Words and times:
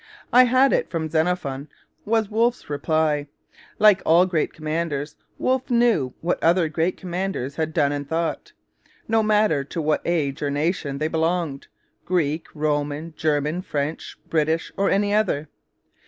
'I 0.33 0.45
had 0.45 0.73
it 0.73 0.89
from 0.89 1.11
Xenophon' 1.11 1.69
was 2.05 2.27
Wolfe's 2.31 2.71
reply. 2.71 3.27
Like 3.77 4.01
all 4.03 4.25
great 4.25 4.51
commanders, 4.51 5.15
Wolfe 5.37 5.69
knew 5.69 6.11
what 6.21 6.43
other 6.43 6.67
great 6.69 6.97
commanders 6.97 7.55
had 7.57 7.71
done 7.71 7.91
and 7.91 8.09
thought, 8.09 8.51
no 9.07 9.21
matter 9.21 9.63
to 9.65 9.79
what 9.79 10.01
age 10.03 10.41
or 10.41 10.49
nation 10.49 10.97
they 10.97 11.07
belonged: 11.07 11.67
Greek, 12.03 12.47
Roman, 12.55 13.13
German, 13.15 13.61
French, 13.61 14.17
British, 14.27 14.71
or 14.75 14.89
any 14.89 15.13
other. 15.13 15.47